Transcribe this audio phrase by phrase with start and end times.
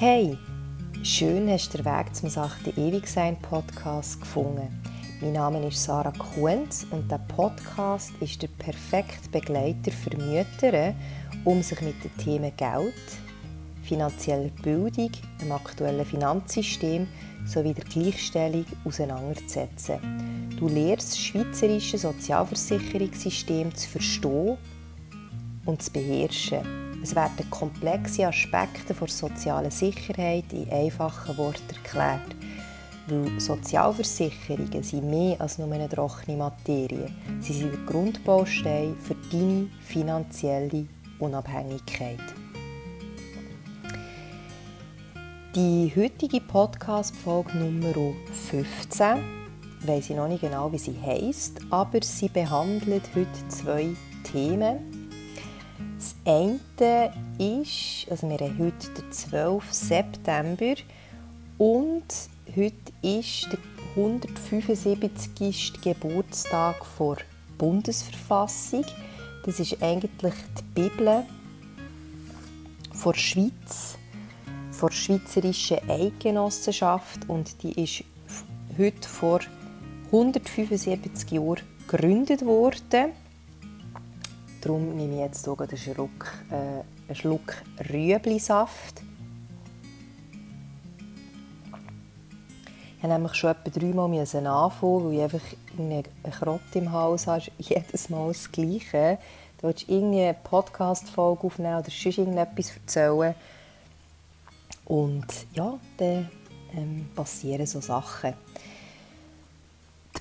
[0.00, 0.38] Hey,
[1.02, 4.68] schön hast du den Weg zum Sachte Ewigsein Podcast gefunden.
[5.20, 10.94] Mein Name ist Sarah Kuhns und der Podcast ist der perfekte Begleiter für Mütter,
[11.44, 12.94] um sich mit den Themen Geld,
[13.82, 15.10] finanzieller Bildung,
[15.42, 17.08] dem aktuellen Finanzsystem
[17.44, 19.98] sowie der Gleichstellung auseinanderzusetzen.
[20.60, 24.58] Du lernst das schweizerische Sozialversicherungssystem zu verstehen
[25.66, 32.36] und zu beherrschen es werden komplexe Aspekte der sozialen Sicherheit in einfachen Worten erklärt.
[33.06, 37.10] Weil Sozialversicherungen sind mehr als nur eine trockene Materie.
[37.40, 40.86] Sie sind der Grundbaustein für deine finanzielle
[41.18, 42.20] Unabhängigkeit.
[45.54, 48.12] Die heutige Podcast-Folge Nummer
[48.50, 49.38] 15
[49.86, 53.88] weiß ich noch nicht genau, wie sie heißt, aber sie behandelt heute zwei
[54.30, 54.97] Themen,
[56.28, 59.72] eine ist, also wir haben heute den 12.
[59.72, 60.74] September
[61.56, 62.04] und
[62.54, 63.58] heute ist der
[63.96, 65.80] 175.
[65.80, 67.16] Geburtstag der
[67.56, 68.84] Bundesverfassung.
[69.46, 71.24] Das ist eigentlich die Bibel
[72.92, 73.96] der Schweiz,
[74.82, 78.04] der Schweizerischen Eidgenossenschaft und die ist
[78.76, 79.40] heute vor
[80.12, 83.12] 175 Jahren gegründet worden.
[84.60, 87.54] Darum nehme ich jetzt sogar einen Schluck, äh, einen Schluck
[87.90, 89.02] Rüeblisaft.
[92.96, 97.44] Ich musste nämlich schon etwa dreimal anfangen, weil ich einfach einen Krott im Haus habe.
[97.58, 99.18] Jedes Mal das Gleiche.
[99.58, 103.34] Du willst irgendeine Podcast-Folge aufnehmen oder sonst irgendetwas erzählen.
[104.86, 106.28] Und ja, dann
[106.74, 108.34] ähm, passieren so Sachen.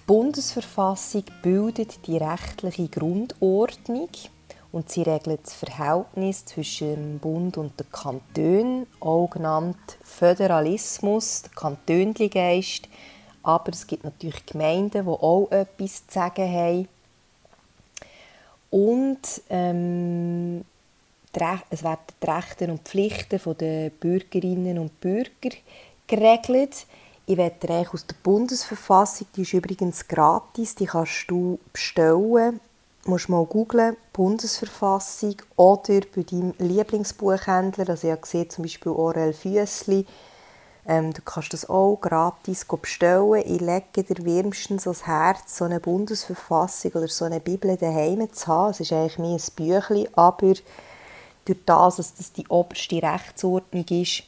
[0.08, 4.08] Bundesverfassung bildet die rechtliche Grundordnung
[4.72, 11.52] und sie regelt das Verhältnis zwischen dem Bund und den Kantonen, auch genannt Föderalismus, der
[11.52, 12.88] Kantönligeist.
[13.44, 16.88] Aber es gibt natürlich Gemeinden, die auch etwas zu sagen haben.
[18.72, 20.64] Und ähm,
[21.70, 25.52] es werden die Rechte und Pflichten der Bürgerinnen und Bürger
[26.08, 26.86] geregelt.
[27.30, 32.62] Ich werde dir aus der Bundesverfassung, die ist übrigens gratis, die kannst du bestellen.
[33.04, 38.94] Du musst mal googlen, Bundesverfassung oder bei deinem Lieblingsbuchhändler, also ich habe gesehen, zum Beispiel
[38.94, 40.06] Orel Füssli,
[40.88, 43.44] ähm, du kannst das auch gratis bestellen.
[43.46, 48.48] Ich lege dir wärmstens ans Herz, so eine Bundesverfassung oder so eine Bibel daheim zu
[48.48, 48.72] haben.
[48.72, 50.54] Es ist eigentlich mehr ein Büchlein, aber
[51.44, 54.24] durch das, dass das die oberste Rechtsordnung ist,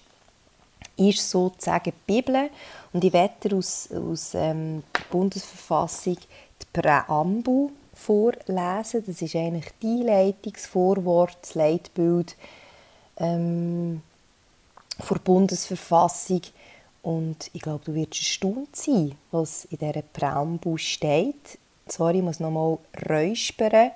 [0.97, 2.49] ist sozusagen die Bibel.
[2.93, 9.03] Und ich werde aus, aus ähm, der Bundesverfassung die Präambel vorlesen.
[9.05, 12.35] Das ist eigentlich die Einleitungsvorwort, das Leitbild
[13.17, 14.01] ähm,
[15.09, 16.41] der Bundesverfassung.
[17.01, 21.57] Und ich glaube, du wirst erstaunt sein, was in dieser Präambel steht.
[21.87, 22.77] Sorry, ich muss nochmal
[23.09, 23.91] räuspern.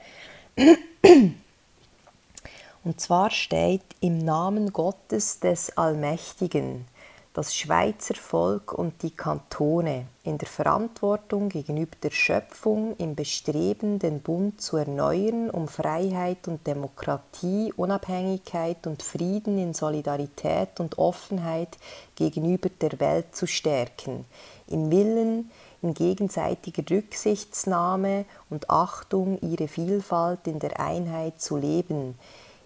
[2.84, 6.86] Und zwar steht im Namen Gottes des Allmächtigen
[7.34, 14.22] das Schweizer Volk und die Kantone in der Verantwortung gegenüber der Schöpfung im Bestreben, den
[14.22, 21.78] Bund zu erneuern, um Freiheit und Demokratie, Unabhängigkeit und Frieden in Solidarität und Offenheit
[22.16, 24.26] gegenüber der Welt zu stärken,
[24.68, 25.50] im Willen,
[25.82, 32.16] in gegenseitiger Rücksichtsnahme und Achtung ihre Vielfalt in der Einheit zu leben,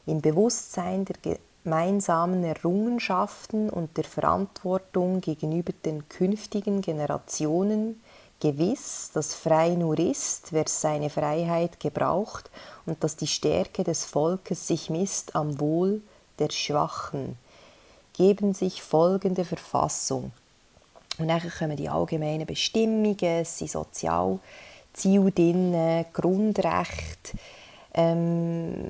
[0.08, 8.02] im Bewusstsein der gemeinsamen Errungenschaften und der Verantwortung gegenüber den künftigen Generationen,
[8.40, 12.50] gewiss, dass frei nur ist, wer seine Freiheit gebraucht
[12.86, 16.02] und dass die Stärke des Volkes sich misst am Wohl
[16.40, 17.38] der Schwachen,
[18.14, 20.32] geben sich folgende Verfassung.
[21.18, 27.38] Und dann kommen die allgemeinen Bestimmungen, es sind Sozialziele drin, Grundrechte,
[27.96, 28.88] ähm,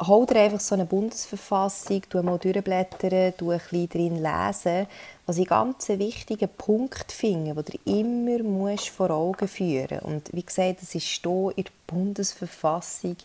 [0.00, 4.86] hol dir einfach so eine Bundesverfassung, du mal durchblättern, du ein bisschen drin lesen,
[5.26, 10.32] was ich ganz einen wichtigen Punkt finde, den du immer musst vor Augen führen Und
[10.32, 13.16] wie gesagt, das ist hier in der Bundesverfassung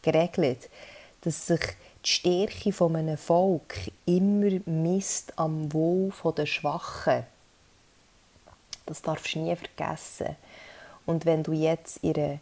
[0.00, 0.70] geregelt,
[1.20, 1.60] dass sich
[2.04, 7.24] die Stärke von einem Volk immer misst am Wohl der Schwachen.
[8.86, 10.36] Das darfst du nie vergessen.
[11.06, 12.38] Und wenn du jetzt in einer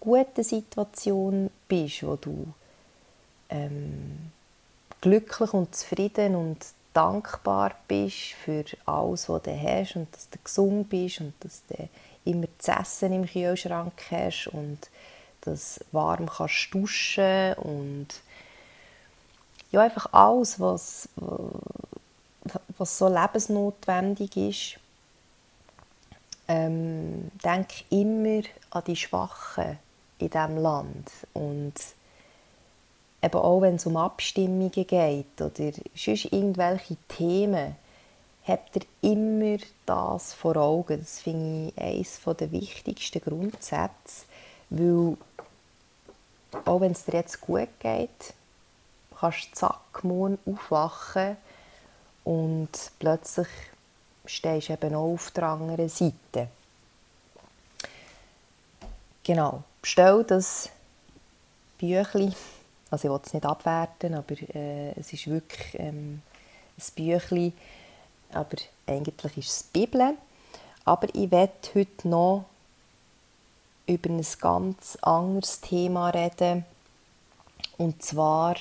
[0.00, 2.46] guten Situation bist, wo du
[3.48, 4.30] ähm,
[5.00, 10.88] glücklich und zufrieden und dankbar bist für alles, was du hast und dass du gesund
[10.88, 11.88] bist und dass du
[12.24, 14.78] immer zu essen im Kühlschrank hast und
[15.42, 18.08] dass warm kannst duschen und
[19.70, 21.08] ja, einfach alles, was,
[22.78, 24.80] was so lebensnotwendig ist.
[26.48, 29.78] Ähm, denke immer an die Schwachen
[30.18, 31.74] in diesem Land und
[33.22, 37.76] eben auch wenn es um Abstimmungen geht oder sonst irgendwelche Themen,
[38.46, 41.00] habt ihr immer das vor Augen.
[41.00, 44.26] Das finde ich eines der wichtigsten Grundsätze,
[44.70, 45.16] weil
[46.64, 48.34] auch wenn es dir jetzt gut geht,
[49.18, 51.36] kannst du zack, morgen aufwachen
[52.24, 53.48] und plötzlich
[54.24, 56.48] stehst du eben auch auf der anderen Seite.
[59.22, 60.68] Genau, bestell das
[61.78, 62.34] Büchlein,
[62.90, 66.22] also ich will es nicht abwerten, aber äh, es ist wirklich ähm,
[66.76, 67.52] ein Büchlein,
[68.32, 70.14] aber eigentlich ist es die Bibel.
[70.84, 72.46] Aber ich werde heute noch
[73.86, 76.64] über ein ganz anderes Thema reden.
[77.78, 78.56] Und zwar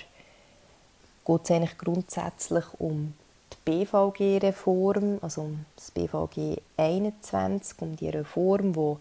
[1.26, 3.16] geht es eigentlich grundsätzlich um
[3.52, 8.98] die BVG-Reform, also um das BVG 21, um die Reform, die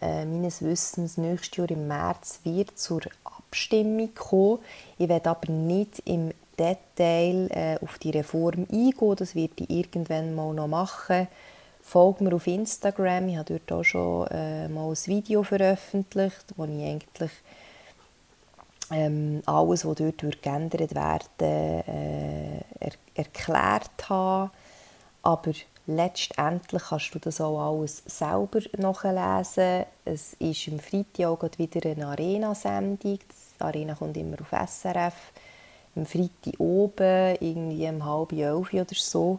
[0.00, 4.58] äh, meines Wissens nächstes Jahr im März wird zur Abstimmung kommen.
[4.98, 10.34] Ich werde aber nicht im Detail äh, auf die Reform eingehen, das werde ich irgendwann
[10.34, 11.28] mal noch machen.
[11.82, 16.64] Folgt mir auf Instagram, ich habe dort auch schon äh, mal ein Video veröffentlicht, wo
[16.64, 17.30] ich eigentlich
[18.90, 24.50] ähm, alles, was dort geändert werden äh, er erklärt habe.
[25.22, 25.52] Aber
[25.86, 29.84] letztendlich kannst du das auch alles selber nachlesen.
[30.04, 33.18] Es ist im Freitag auch wieder eine Arena-Sendung.
[33.18, 35.14] Die Arena kommt immer auf SRF.
[35.96, 39.38] Am Freitag oben, irgendwie um halb elf oder so.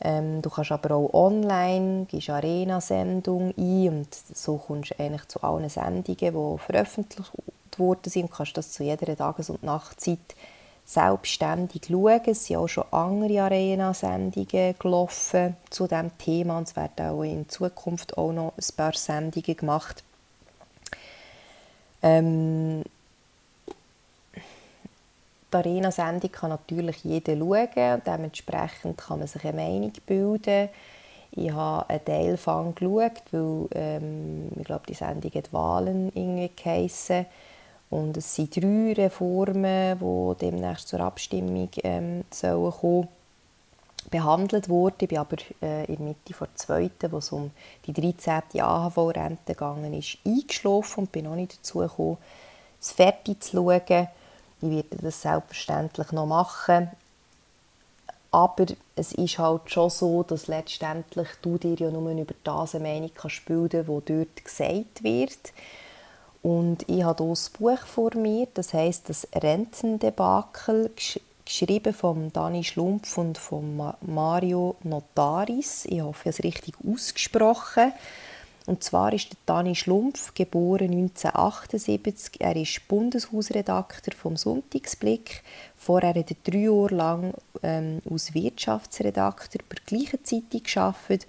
[0.00, 5.42] Ähm, du kannst aber auch online, gibst Arena-Sendung ein und so kommst du eigentlich zu
[5.42, 7.32] allen Sendungen, die veröffentlicht
[7.76, 10.18] worden sind und kannst das zu jeder Tages- und Nachtzeit
[10.88, 12.22] selbstständig schauen.
[12.26, 17.46] Es sind auch schon andere Arena-Sendungen gelaufen zu diesem Thema und es werden auch in
[17.46, 20.02] Zukunft auch noch ein paar Sendungen gemacht.
[22.02, 22.82] Ähm,
[25.52, 30.70] die Arena-Sendung kann natürlich jeder schauen und dementsprechend kann man sich eine Meinung bilden.
[31.32, 36.50] Ich habe einen Teil davon geschaut, weil ähm, ich glaube, die Sendung hat Wahlen irgendwie
[36.56, 37.26] geheissen.
[37.90, 43.08] Und es sind drei Reformen, die demnächst zur Abstimmung ähm, sollen kommen
[44.10, 44.96] behandelt worden.
[45.00, 47.50] Ich bin aber äh, in der Mitte der zweiten, wo es um
[47.86, 48.60] die 13.
[48.60, 52.18] AHV-Rente gegangen ist, eingeschlafen und bin noch nicht dazu gekommen,
[52.80, 54.08] es fertig zu schauen.
[54.60, 56.90] Ich werde das selbstverständlich noch machen.
[58.30, 63.10] Aber es ist halt schon so, dass letztendlich du dir ja nur über eine Meinung
[63.14, 65.52] kannst bilden kannst, die dort gesagt wird.
[66.48, 70.90] Und ich habe hier das Buch vor mir, das heißt das Rentendebakel,
[71.44, 75.84] geschrieben von Dani Schlumpf und von Mario Notaris.
[75.84, 77.92] Ich hoffe, ich habe es richtig ausgesprochen.
[78.64, 82.40] Und zwar ist Dani Schlumpf, geboren 1978.
[82.40, 85.42] Er ist Bundeshausredakteur vom Sonntagsblick.
[85.76, 91.26] Vorher hat er drei Jahre lang ähm, als Wirtschaftsredakteur bei der gleichen Zeitung gearbeitet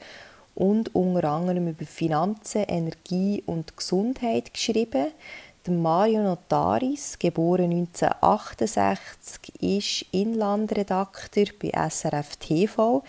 [0.60, 5.08] und unter anderem über Finanzen, Energie und Gesundheit geschrieben.
[5.68, 13.04] Mario Notaris, geboren 1968, ist Inlandredakteur bei SRF TV.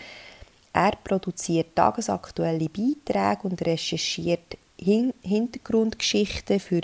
[0.71, 6.81] Er produziert tagesaktuelle Beiträge und recherchiert Hin Hintergrundgeschichten für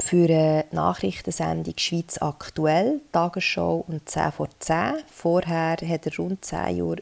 [0.00, 4.94] für eine Nachrichtensendung «Schweiz aktuell», «Tagesschau» und «10 vor 10».
[5.06, 6.96] Vorher hat er rund 10 Jahre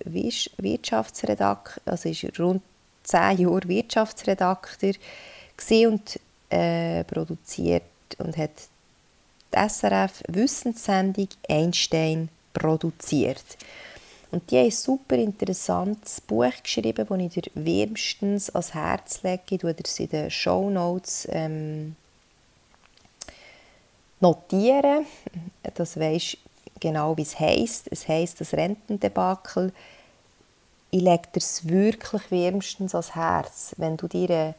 [0.58, 2.62] Wirtschaftsredakteur, also ist rund
[3.04, 4.94] 10 Jahre Wirtschaftsredakteur
[5.86, 6.20] und
[6.50, 7.84] äh, produziert
[8.18, 8.50] und hat
[9.54, 13.56] die SRF Wissenssendung «Einstein» produziert.
[14.30, 19.42] Und die haben ein super interessantes Buch geschrieben, das ich dir wärmstens ans Herz lege.
[19.50, 21.96] Ich werde es in den Show Notes ähm,
[24.22, 25.04] notieren.
[25.74, 26.38] Das weisst
[26.80, 27.88] genau, wie es heisst.
[27.90, 29.72] Es heisst das Rentendebakel.
[30.90, 34.54] Ich lege dir es wirklich wärmstens ans Herz, wenn du dir eine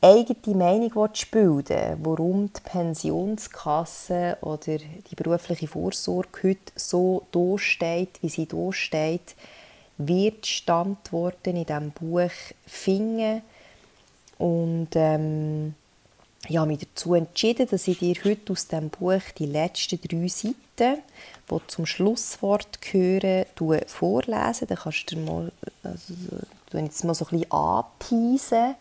[0.00, 8.28] eigene Meinung bilden willst, warum die Pensionskasse oder die berufliche Vorsorge heute so steht, wie
[8.28, 9.34] sie steht,
[9.98, 12.30] wird Standworten in diesem Buch
[12.66, 13.42] finden.
[14.38, 15.74] Und ähm,
[16.48, 20.28] ich habe mich dazu entschieden, dass ich dir heute aus diesem Buch die letzten drei
[20.28, 21.02] Seiten,
[21.50, 23.46] die zum Schlusswort gehören,
[23.86, 24.68] vorlesen.
[24.68, 26.14] Dann kannst du dir mal, also,
[26.72, 28.74] jetzt mal so ein bisschen anteasen.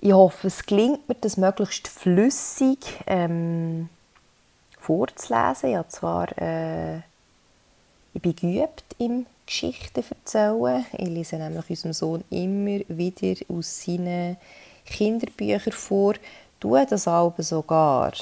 [0.00, 3.88] Ich hoffe, es gelingt mir, das möglichst flüssig ähm,
[4.78, 5.76] vorzulesen.
[5.76, 6.98] Habe zwar, äh,
[8.14, 10.86] ich bin geübt im Geschichten erzählen.
[10.92, 14.36] Ich lese nämlich unserem Sohn immer wieder aus seinen
[14.90, 16.14] Kinderbüchern vor,
[16.60, 18.12] tue das aber sogar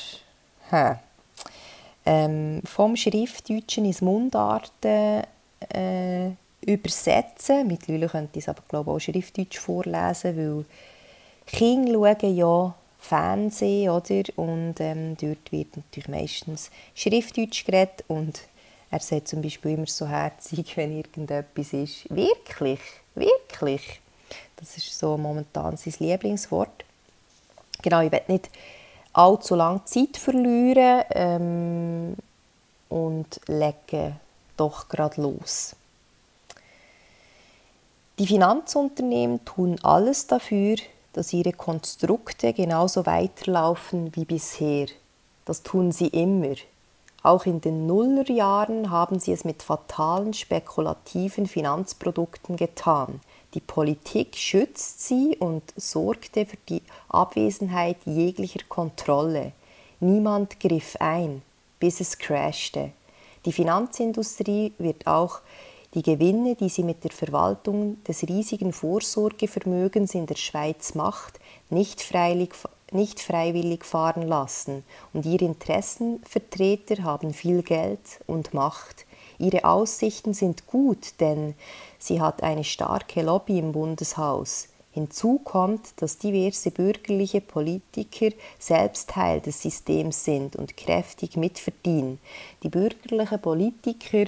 [2.04, 5.22] ähm, vom Schriftdeutschen ins Mundarten
[5.72, 6.30] äh,
[6.60, 7.66] übersetzen.
[7.66, 10.64] Mittlerweile könnte ich es aber glaube auch Schriftdeutsch vorlesen, weil
[11.46, 14.22] Kinder schauen ja Fernsehen, oder?
[14.36, 18.40] Und ähm, dort wird natürlich meistens Schriftdeutsch geredet und
[18.90, 22.10] er sagt zum Beispiel immer so herzig, wenn irgendetwas ist.
[22.10, 22.80] Wirklich,
[23.14, 24.00] wirklich.
[24.56, 26.84] Das ist so momentan sein Lieblingswort.
[27.82, 28.50] Genau, ich will nicht
[29.12, 32.16] allzu lange Zeit verlieren ähm,
[32.88, 34.16] und lege
[34.56, 35.76] doch gerade los.
[38.18, 40.76] Die Finanzunternehmen tun alles dafür,
[41.12, 44.86] dass ihre Konstrukte genauso weiterlaufen wie bisher.
[45.44, 46.54] Das tun sie immer.
[47.22, 53.20] Auch in den Nullerjahren haben sie es mit fatalen spekulativen Finanzprodukten getan.
[53.56, 59.52] Die Politik schützt sie und sorgte für die Abwesenheit jeglicher Kontrolle.
[59.98, 61.40] Niemand griff ein,
[61.80, 62.90] bis es crashte.
[63.46, 65.40] Die Finanzindustrie wird auch
[65.94, 72.02] die Gewinne, die sie mit der Verwaltung des riesigen Vorsorgevermögens in der Schweiz macht, nicht,
[72.02, 72.50] freilich,
[72.92, 74.84] nicht freiwillig fahren lassen,
[75.14, 79.05] und ihre Interessenvertreter haben viel Geld und Macht.
[79.38, 81.54] Ihre Aussichten sind gut, denn
[81.98, 84.68] sie hat eine starke Lobby im Bundeshaus.
[84.92, 92.18] Hinzu kommt, dass diverse bürgerliche Politiker selbst Teil des Systems sind und kräftig mitverdienen.
[92.62, 94.26] Die bürgerlichen Politiker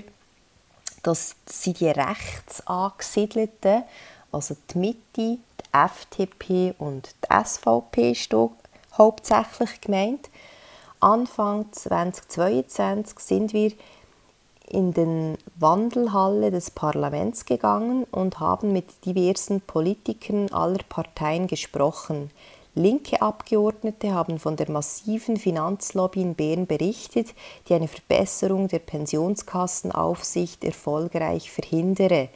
[1.02, 3.84] dass sie die rechts angesiedelten,
[4.32, 5.38] also die Mitte, die
[5.72, 8.34] FDP und die SVP ist
[8.96, 10.28] hauptsächlich gemeint.
[11.00, 13.72] Anfang 2022 sind wir
[14.70, 22.30] in den Wandelhalle des Parlaments gegangen und haben mit diversen Politikern aller Parteien gesprochen.
[22.74, 27.34] Linke Abgeordnete haben von der massiven Finanzlobby in Bern berichtet,
[27.68, 32.28] die eine Verbesserung der Pensionskassenaufsicht erfolgreich verhindere.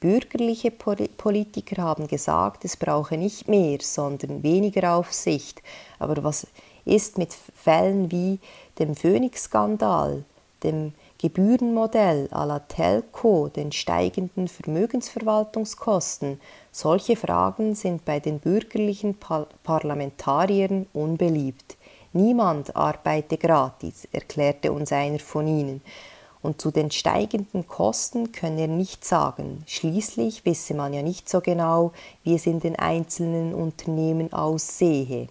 [0.00, 5.62] Bürgerliche Politiker haben gesagt, es brauche nicht mehr, sondern weniger Aufsicht.
[5.98, 6.46] Aber was
[6.86, 8.38] ist mit Fällen wie
[8.78, 10.24] dem Phoenix-Skandal,
[10.62, 16.40] dem Gebührenmodell à la Telco, den steigenden Vermögensverwaltungskosten,
[16.72, 19.18] solche Fragen sind bei den bürgerlichen
[19.62, 21.76] Parlamentariern unbeliebt.
[22.14, 25.82] Niemand arbeite gratis, erklärte uns einer von ihnen.
[26.40, 29.62] Und zu den steigenden Kosten könne er nichts sagen.
[29.66, 31.92] Schließlich wisse man ja nicht so genau,
[32.24, 35.28] wie es in den einzelnen Unternehmen aussehe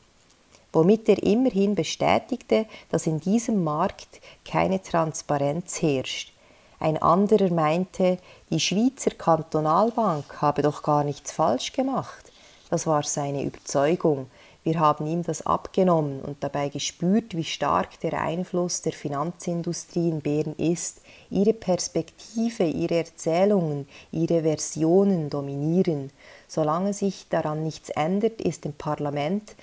[0.72, 6.34] womit er immerhin bestätigte, dass in diesem Markt keine Transparenz herrscht.
[6.80, 8.18] Ein anderer meinte,
[8.50, 12.32] die Schweizer Kantonalbank habe doch gar nichts falsch gemacht.
[12.70, 14.28] Das war seine Überzeugung.
[14.64, 20.22] Wir haben ihm das abgenommen und dabei gespürt, wie stark der Einfluss der Finanzindustrie in
[20.22, 21.02] Bern ist.
[21.30, 26.12] Ihre Perspektive, ihre Erzählungen, ihre Versionen dominieren.
[26.48, 29.56] Solange sich daran nichts ändert, ist im Parlament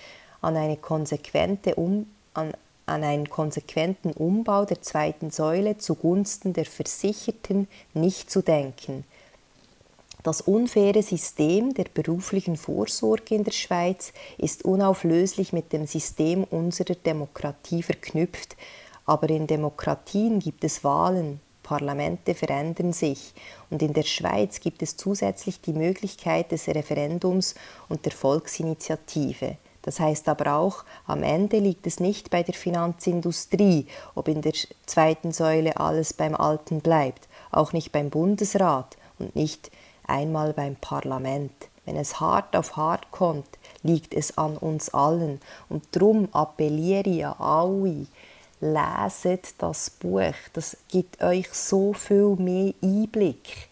[0.47, 2.53] an, eine konsequente um, an,
[2.87, 9.05] an einen konsequenten Umbau der zweiten Säule zugunsten der Versicherten nicht zu denken.
[10.23, 16.95] Das unfaire System der beruflichen Vorsorge in der Schweiz ist unauflöslich mit dem System unserer
[16.95, 18.57] Demokratie verknüpft,
[19.05, 23.35] aber in Demokratien gibt es Wahlen, Parlamente verändern sich
[23.71, 27.57] und in der Schweiz gibt es zusätzlich die Möglichkeit des Referendums
[27.89, 29.57] und der Volksinitiative.
[29.87, 34.53] Das heißt aber auch, am Ende liegt es nicht bei der Finanzindustrie, ob in der
[34.85, 39.71] zweiten Säule alles beim Alten bleibt, auch nicht beim Bundesrat und nicht
[40.05, 41.53] einmal beim Parlament.
[41.85, 43.47] Wenn es hart auf hart kommt,
[43.85, 45.41] liegt es an uns allen.
[45.69, 48.07] Und darum appelliere ich an alle,
[48.61, 50.35] leset das Buch.
[50.53, 53.69] Das gibt euch so viel mehr Einblick,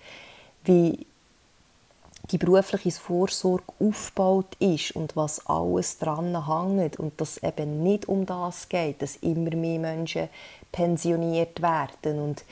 [0.62, 1.08] wie
[2.30, 8.24] die berufliche Vorsorge aufgebaut ist und was alles dran hängt und dass eben nicht um
[8.24, 10.28] das geht, dass immer mehr Menschen
[10.72, 12.44] pensioniert werden und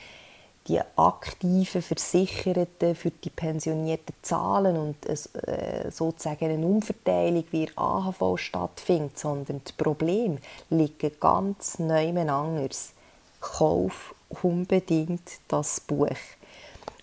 [0.68, 8.36] die aktiven Versicherten für die Pensionierten zahlen und es, äh, sozusagen eine Umverteilung wie AHV
[8.38, 10.38] stattfindet, sondern das Problem
[10.70, 12.92] liegt ganz neu anders.
[13.40, 16.16] Kauf unbedingt das Buch.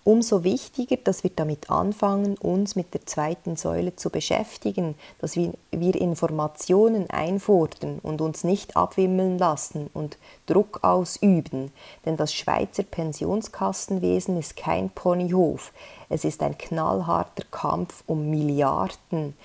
[0.02, 5.52] Umso wichtiger, dass wir damit anfangen, uns mit der zweiten Säule zu beschäftigen, dass wir,
[5.70, 10.16] wir Informationen einfordern und uns nicht abwimmeln lassen und
[10.46, 11.70] Druck ausüben.
[12.06, 15.70] Denn das Schweizer Pensionskassenwesen ist kein Ponyhof.
[16.08, 19.36] Es ist ein knallharter Kampf um Milliarden.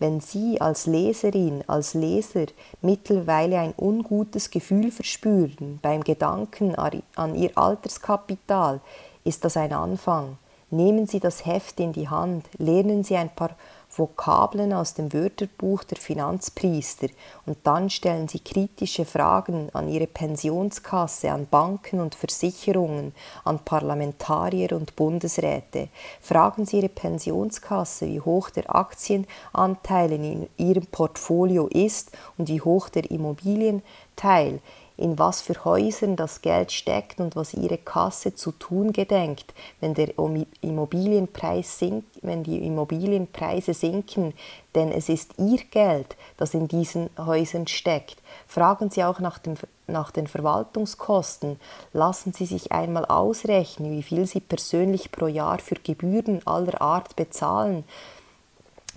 [0.00, 2.46] Wenn Sie als Leserin, als Leser
[2.80, 8.80] mittlerweile ein ungutes Gefühl verspüren beim Gedanken an Ihr Alterskapital,
[9.24, 10.38] ist das ein Anfang.
[10.70, 13.50] Nehmen Sie das Heft in die Hand, lernen Sie ein paar
[13.94, 17.08] Vokabeln aus dem Wörterbuch der Finanzpriester
[17.44, 23.14] und dann stellen Sie kritische Fragen an Ihre Pensionskasse, an Banken und Versicherungen,
[23.44, 25.88] an Parlamentarier und Bundesräte.
[26.22, 32.88] Fragen Sie Ihre Pensionskasse, wie hoch der Aktienanteil in Ihrem Portfolio ist und wie hoch
[32.88, 34.60] der Immobilienteil
[35.02, 39.94] in was für Häusern das Geld steckt und was ihre Kasse zu tun gedenkt, wenn,
[39.94, 40.12] der
[40.60, 44.32] Immobilienpreis sinkt, wenn die Immobilienpreise sinken,
[44.76, 48.22] denn es ist ihr Geld, das in diesen Häusern steckt.
[48.46, 49.54] Fragen Sie auch nach, dem,
[49.88, 51.58] nach den Verwaltungskosten.
[51.92, 57.16] Lassen Sie sich einmal ausrechnen, wie viel Sie persönlich pro Jahr für Gebühren aller Art
[57.16, 57.82] bezahlen.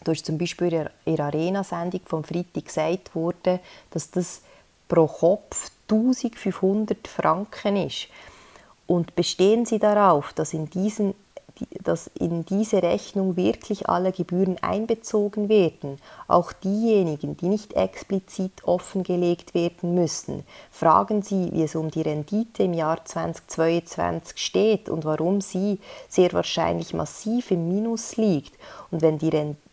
[0.03, 3.59] Durch zum Beispiel der Arena-Sendung vom Freitag gesagt wurde,
[3.89, 4.41] dass das
[4.87, 8.07] pro Kopf 1500 Franken ist.
[8.87, 11.15] Und bestehen Sie darauf, dass in, diesen,
[11.83, 19.55] dass in diese Rechnung wirklich alle Gebühren einbezogen werden, auch diejenigen, die nicht explizit offengelegt
[19.55, 20.43] werden müssen.
[20.69, 26.31] Fragen Sie, wie es um die Rendite im Jahr 2022 steht und warum sie sehr
[26.33, 28.53] wahrscheinlich massiv im Minus liegt.
[28.91, 29.31] Und wenn die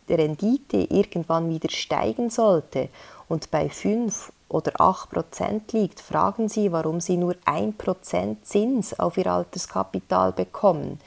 [0.09, 2.89] Rendite irgendwann wieder steigen sollte
[3.29, 9.27] und bei 5 oder 8% liegt, fragen Sie, warum Sie nur 1% Zins auf Ihr
[9.27, 10.99] Alterskapital bekommen.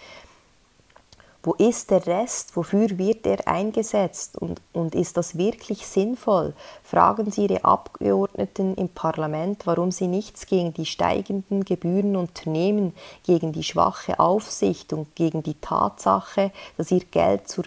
[1.46, 2.56] Wo ist der Rest?
[2.56, 4.36] Wofür wird er eingesetzt?
[4.36, 6.54] Und, und ist das wirklich sinnvoll?
[6.82, 13.52] Fragen Sie Ihre Abgeordneten im Parlament, warum sie nichts gegen die steigenden Gebühren unternehmen, gegen
[13.52, 17.66] die schwache Aufsicht und gegen die Tatsache, dass ihr Geld zur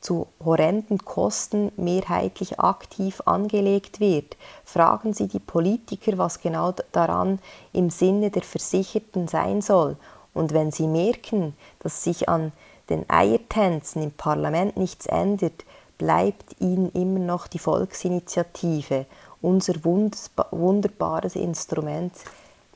[0.00, 4.36] zu horrenden Kosten mehrheitlich aktiv angelegt wird.
[4.64, 7.40] Fragen Sie die Politiker, was genau daran
[7.72, 9.96] im Sinne der Versicherten sein soll.
[10.34, 12.52] Und wenn Sie merken, dass sich an
[12.90, 15.64] den Eiertänzen im Parlament nichts ändert,
[15.98, 19.04] bleibt Ihnen immer noch die Volksinitiative,
[19.42, 22.14] unser wunderbares Instrument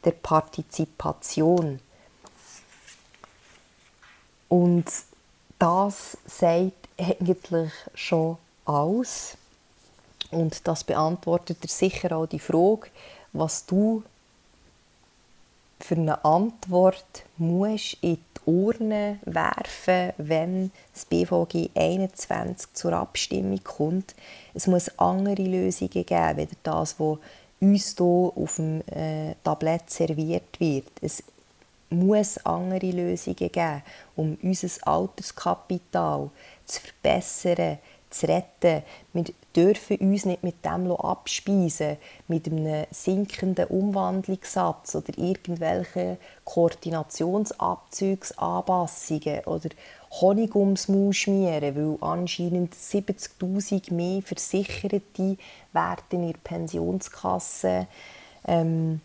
[0.04, 1.78] der Partizipation.
[4.48, 4.84] Und
[5.58, 9.36] das sagt eigentlich schon alles.
[10.30, 12.88] Und das beantwortet dir sicher auch die Frage,
[13.32, 14.02] was du
[15.80, 24.14] für eine Antwort musst in die Urne werfen, wenn das BVG 21 zur Abstimmung kommt.
[24.54, 27.18] Es muss andere Lösungen geben, als das, was
[27.60, 30.88] uns hier auf dem äh, Tablett serviert wird.
[31.00, 31.22] Es
[31.90, 33.82] muss andere Lösungen geben,
[34.16, 36.30] um unser Alterskapital zu
[36.80, 37.78] verbessern,
[38.12, 38.82] zu retten.
[39.12, 39.24] Wir
[39.56, 49.68] dürfen uns nicht mit dem abspeisen, mit einem sinkenden Umwandlungssatz oder irgendwelchen Koordinationsabzugsanpassungen oder
[50.20, 55.00] Honig ums Maul schmieren, weil anscheinend 70'000 mehr Versicherte
[55.72, 57.86] werden in der Pensionskasse
[58.46, 59.00] ähm,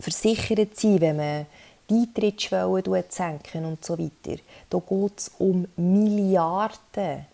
[0.00, 1.46] versichert sein, wenn man
[1.90, 4.40] die Eintrittsschwelle senken und so weiter.
[4.68, 7.26] Da geht es um Milliarden,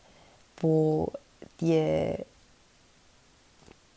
[0.60, 1.12] wo
[1.60, 2.14] die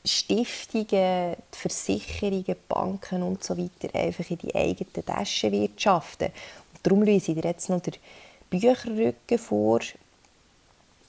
[0.05, 6.27] Stiftungen, die Versicherungen, die Banken und so weiter einfach in die eigenen Taschen wirtschaften.
[6.27, 7.95] Und darum lese ich dir jetzt noch den
[8.49, 9.79] Bücherrücken vor.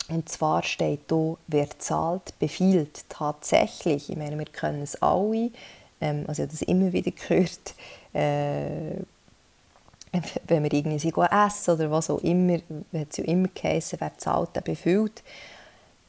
[0.09, 3.05] Und zwar steht hier, wer zahlt, befiehlt.
[3.09, 5.51] Tatsächlich, ich meine, wir können es alle,
[6.01, 7.75] ähm, also ich habe das immer wieder gehört,
[8.13, 9.03] äh,
[10.47, 14.17] wenn wir irgendwie sie essen oder was auch immer, hat es ja immer geheißen, wer
[14.19, 15.23] zahlt, der befüllt.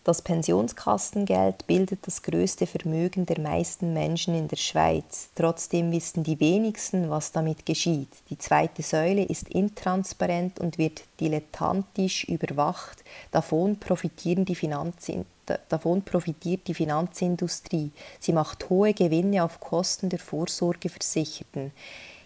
[0.04, 5.30] Das Pensionskassengeld bildet das größte Vermögen der meisten Menschen in der Schweiz.
[5.36, 8.10] Trotzdem wissen die wenigsten, was damit geschieht.
[8.32, 13.04] Die zweite Säule ist intransparent und wird dilettantisch überwacht.
[13.32, 15.26] Davon, profitieren die Finanzin
[15.70, 17.92] davon profitiert die Finanzindustrie.
[18.20, 21.72] Sie macht hohe Gewinne auf Kosten der Vorsorgeversicherten.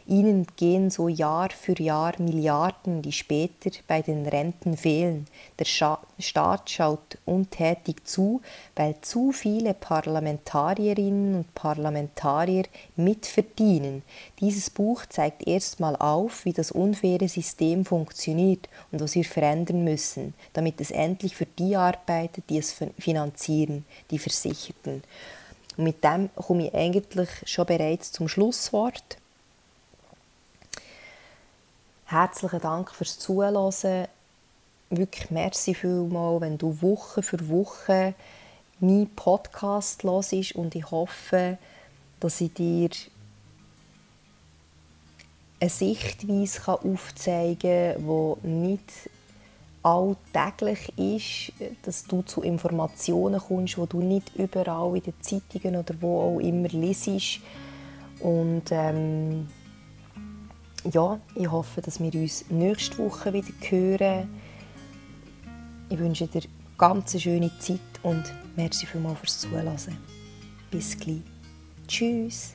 [0.08, 5.26] Ihnen gehen so Jahr für Jahr Milliarden, die später bei den Renten fehlen.
[5.58, 8.42] Der Staat schaut untätig zu,
[8.76, 12.66] weil zu viele Parlamentarierinnen und Parlamentarier
[12.96, 14.04] mitverdienen.
[14.40, 20.36] Dieses Buch zeigt erstmal auf, wie das unfaire System funktioniert und was wir verändern müssen,
[20.54, 25.02] damit es endlich für die arbeitet, die es finanzieren, die Versicherten.
[25.78, 29.18] Und mit dem komme ich eigentlich schon bereits zum Schlusswort.
[32.08, 34.08] Herzlichen Dank fürs Zuhören.
[34.92, 38.14] Wirklich merci vielmal, wenn du Woche für Woche
[38.80, 41.58] meinen Podcast hörst und ich hoffe,
[42.20, 42.92] dass ich dir
[45.60, 49.10] eine Sichtweise aufzeigen kann, die nicht
[49.82, 55.96] alltäglich ist, dass du zu Informationen kommst, die du nicht überall in den Zeitungen oder
[56.00, 57.40] wo auch immer liest.
[58.20, 59.48] Und ähm,
[60.92, 64.30] ja, ich hoffe, dass wir uns nächste Woche wieder hören.
[65.90, 66.42] Ich wünsche dir
[66.78, 68.24] ganz schöne Zeit und
[68.56, 69.78] merci vielmals fürs Zuhören.
[70.72, 71.22] Bis gleich.
[71.88, 72.55] Tschüss.